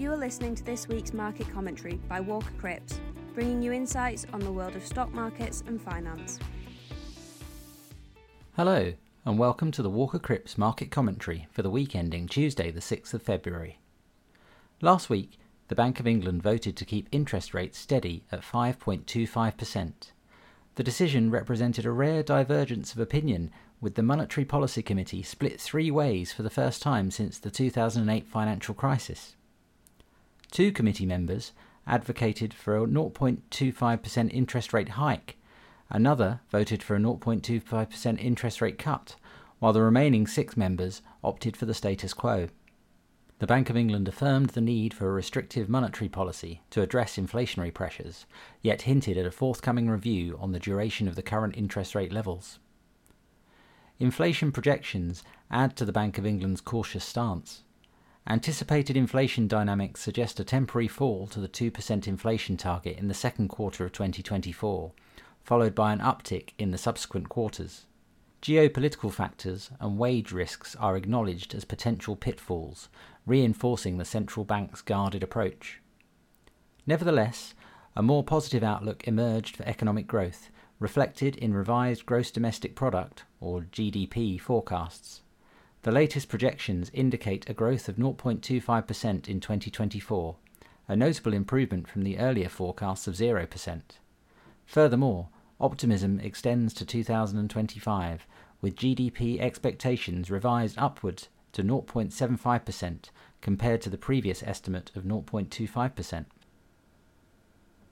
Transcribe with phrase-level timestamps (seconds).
[0.00, 2.98] You are listening to this week's market commentary by Walker Crips,
[3.34, 6.38] bringing you insights on the world of stock markets and finance.
[8.56, 8.94] Hello,
[9.26, 13.12] and welcome to the Walker Crips market commentary for the week ending Tuesday, the 6th
[13.12, 13.78] of February.
[14.80, 19.92] Last week, the Bank of England voted to keep interest rates steady at 5.25%.
[20.76, 23.50] The decision represented a rare divergence of opinion,
[23.82, 28.26] with the Monetary Policy Committee split three ways for the first time since the 2008
[28.26, 29.36] financial crisis.
[30.50, 31.52] Two committee members
[31.86, 35.36] advocated for a 0.25% interest rate hike,
[35.88, 39.16] another voted for a 0.25% interest rate cut,
[39.58, 42.48] while the remaining six members opted for the status quo.
[43.38, 47.72] The Bank of England affirmed the need for a restrictive monetary policy to address inflationary
[47.72, 48.26] pressures,
[48.60, 52.58] yet hinted at a forthcoming review on the duration of the current interest rate levels.
[53.98, 57.62] Inflation projections add to the Bank of England's cautious stance.
[58.26, 63.48] Anticipated inflation dynamics suggest a temporary fall to the 2% inflation target in the second
[63.48, 64.92] quarter of 2024,
[65.42, 67.86] followed by an uptick in the subsequent quarters.
[68.42, 72.88] Geopolitical factors and wage risks are acknowledged as potential pitfalls,
[73.26, 75.80] reinforcing the central bank's guarded approach.
[76.86, 77.54] Nevertheless,
[77.96, 83.62] a more positive outlook emerged for economic growth, reflected in revised gross domestic product or
[83.72, 85.22] GDP forecasts.
[85.82, 90.36] The latest projections indicate a growth of 0.25% in 2024,
[90.88, 93.80] a notable improvement from the earlier forecasts of 0%.
[94.66, 98.26] Furthermore, optimism extends to 2025,
[98.60, 103.04] with GDP expectations revised upwards to 0.75%
[103.40, 106.26] compared to the previous estimate of 0.25%.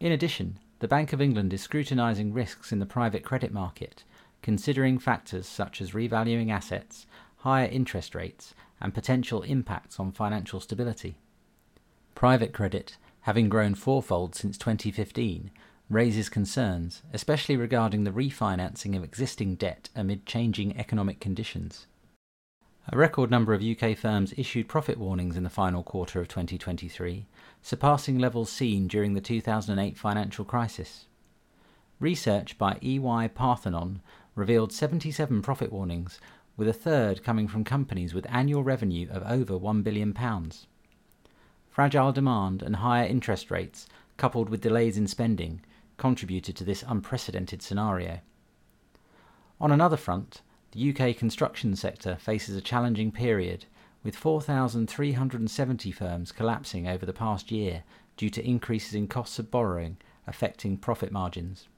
[0.00, 4.04] In addition, the Bank of England is scrutinising risks in the private credit market,
[4.42, 7.06] considering factors such as revaluing assets,
[7.44, 11.18] higher interest rates, and potential impacts on financial stability.
[12.14, 15.50] Private credit, having grown fourfold since 2015,
[15.90, 21.86] raises concerns, especially regarding the refinancing of existing debt amid changing economic conditions.
[22.90, 27.26] A record number of UK firms issued profit warnings in the final quarter of 2023,
[27.60, 31.04] surpassing levels seen during the 2008 financial crisis.
[32.00, 34.00] Research by EY Parthenon
[34.34, 36.18] revealed 77 profit warnings,
[36.56, 40.16] with a third coming from companies with annual revenue of over £1 billion.
[41.68, 45.60] Fragile demand and higher interest rates, coupled with delays in spending,
[45.96, 48.20] contributed to this unprecedented scenario.
[49.60, 50.42] On another front,
[50.72, 53.66] the UK construction sector faces a challenging period,
[54.02, 57.84] with 4,370 firms collapsing over the past year
[58.16, 61.68] due to increases in costs of borrowing affecting profit margins.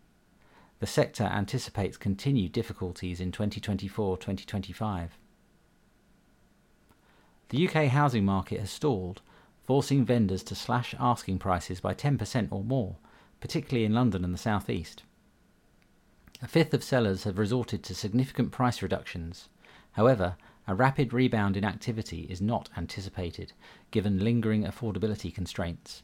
[0.78, 5.18] The sector anticipates continued difficulties in 2024 2025.
[7.48, 9.22] The UK housing market has stalled,
[9.64, 12.96] forcing vendors to slash asking prices by 10% or more,
[13.40, 15.02] particularly in London and the South East.
[16.42, 19.48] A fifth of sellers have resorted to significant price reductions.
[19.92, 20.36] However,
[20.68, 23.52] a rapid rebound in activity is not anticipated,
[23.90, 26.02] given lingering affordability constraints.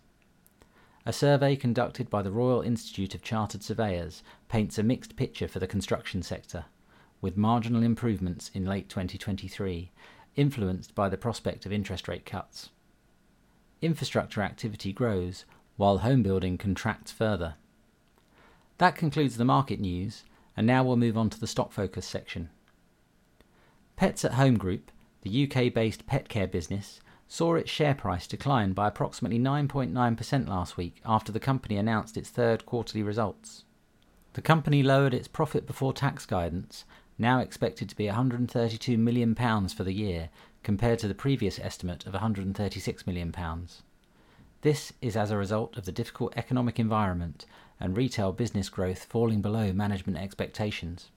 [1.04, 5.58] A survey conducted by the Royal Institute of Chartered Surveyors paints a mixed picture for
[5.58, 6.66] the construction sector,
[7.20, 9.90] with marginal improvements in late 2023,
[10.36, 12.70] influenced by the prospect of interest rate cuts.
[13.80, 15.44] Infrastructure activity grows,
[15.76, 17.54] while home building contracts further.
[18.78, 20.22] That concludes the market news,
[20.56, 22.48] and now we'll move on to the stock focus section.
[23.96, 24.92] Pets at Home Group,
[25.22, 27.00] the UK based pet care business,
[27.32, 32.28] saw its share price decline by approximately 9.9% last week after the company announced its
[32.28, 33.64] third quarterly results.
[34.34, 36.84] The company lowered its profit before tax guidance,
[37.16, 40.28] now expected to be £132 million for the year,
[40.62, 43.34] compared to the previous estimate of £136 million.
[44.60, 47.46] This is as a result of the difficult economic environment
[47.80, 51.08] and retail business growth falling below management expectations.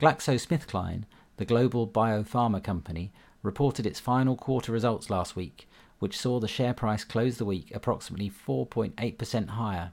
[0.00, 1.06] GlaxoSmithKline,
[1.38, 3.10] the global biopharma company,
[3.48, 5.66] reported its final quarter results last week,
[6.00, 9.92] which saw the share price close the week approximately 4.8% higher.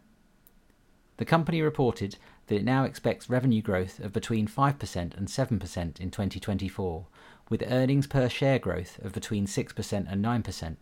[1.15, 6.11] The company reported that it now expects revenue growth of between 5% and 7% in
[6.11, 7.05] 2024,
[7.49, 10.75] with earnings per share growth of between 6% and 9%.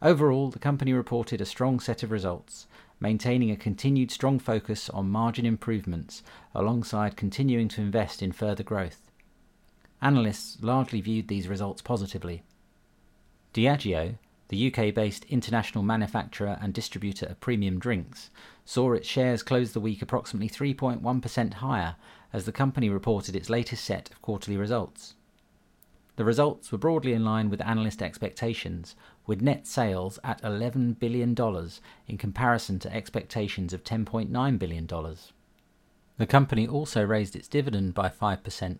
[0.00, 2.68] Overall, the company reported a strong set of results,
[3.00, 6.22] maintaining a continued strong focus on margin improvements
[6.54, 9.07] alongside continuing to invest in further growth.
[10.00, 12.42] Analysts largely viewed these results positively.
[13.52, 14.16] Diageo,
[14.48, 18.30] the UK based international manufacturer and distributor of premium drinks,
[18.64, 21.96] saw its shares close the week approximately 3.1% higher
[22.32, 25.14] as the company reported its latest set of quarterly results.
[26.16, 28.96] The results were broadly in line with analyst expectations,
[29.26, 31.36] with net sales at $11 billion
[32.08, 34.86] in comparison to expectations of $10.9 billion.
[36.16, 38.78] The company also raised its dividend by 5%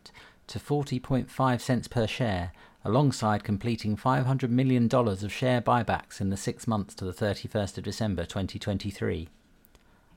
[0.48, 2.52] to 40.5 cents per share,
[2.84, 7.84] alongside completing $500 million of share buybacks in the six months to the 31st of
[7.84, 9.28] December 2023.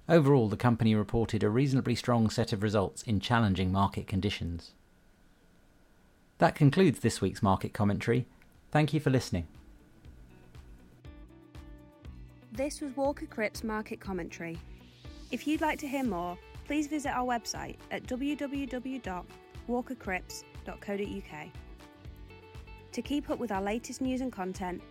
[0.10, 4.72] Overall, the company reported a reasonably strong set of results in challenging market conditions.
[6.40, 8.26] That concludes this week's market commentary.
[8.72, 9.48] Thank you for listening.
[12.52, 14.58] This was Walker Crips Market Commentary.
[15.32, 18.04] If you'd like to hear more, please visit our website at
[19.72, 21.48] www.walkercrips.co.uk.
[22.92, 24.82] To keep up with our latest news and content,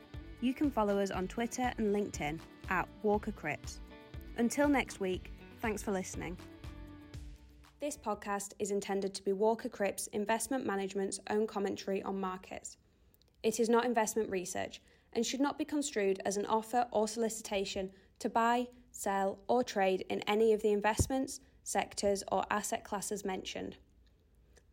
[0.41, 2.38] you can follow us on Twitter and LinkedIn
[2.71, 3.81] at Walker Crips.
[4.38, 6.38] Until next week, thanks for listening.
[7.81, 12.79] This podcast is intended to be Walker Crips Investment Management's own commentary on markets.
[13.43, 14.81] It is not investment research
[15.12, 20.05] and should not be construed as an offer or solicitation to buy, sell, or trade
[20.11, 23.77] in any of the investments, sectors, or asset classes mentioned.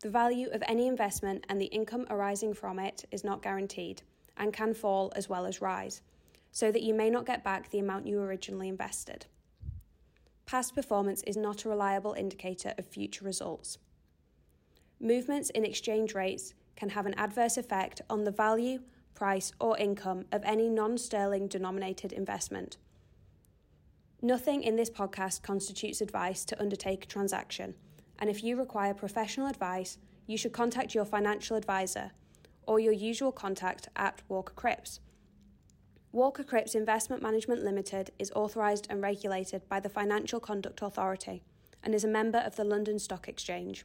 [0.00, 4.02] The value of any investment and the income arising from it is not guaranteed
[4.36, 6.02] and can fall as well as rise,
[6.52, 9.26] so that you may not get back the amount you originally invested.
[10.46, 13.78] Past performance is not a reliable indicator of future results.
[15.00, 18.80] Movements in exchange rates can have an adverse effect on the value,
[19.14, 22.76] price, or income of any non sterling denominated investment.
[24.22, 27.74] Nothing in this podcast constitutes advice to undertake a transaction,
[28.18, 32.12] and if you require professional advice, you should contact your financial advisor
[32.66, 35.00] or your usual contact at Walker Crips.
[36.12, 41.42] Walker Crips Investment Management Limited is authorised and regulated by the Financial Conduct Authority
[41.82, 43.84] and is a member of the London Stock Exchange.